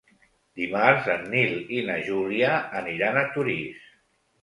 Dimarts 0.61 1.09
en 1.17 1.27
Nil 1.35 1.53
i 1.81 1.85
na 1.91 2.01
Júlia 2.09 2.57
aniran 2.83 3.25
a 3.25 3.29
Torís. 3.39 3.89